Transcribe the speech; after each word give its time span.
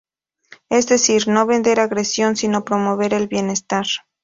Es 0.69 0.87
decir, 0.87 1.27
no 1.27 1.45
vender 1.45 1.79
agresión, 1.79 2.35
sino 2.35 2.65
promover 2.65 3.13
el 3.13 3.27
bienestar. 3.27 3.85